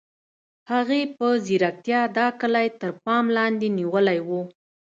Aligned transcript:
هغې 0.71 1.01
په 1.17 1.27
ځیرتیا 1.45 2.01
دا 2.17 2.27
کلی 2.41 2.67
تر 2.81 2.89
پام 3.03 3.25
لاندې 3.37 3.67
نیولی 3.77 4.19
و 4.27 4.29